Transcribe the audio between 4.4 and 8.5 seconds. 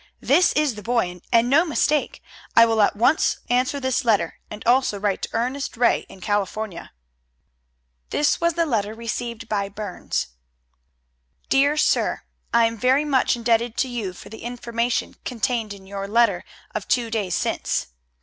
and also write to Ernest Ray in California." This